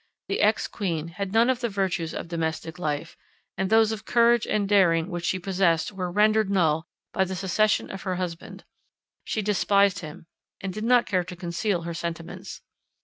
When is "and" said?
3.55-3.69, 4.47-4.67, 10.59-10.73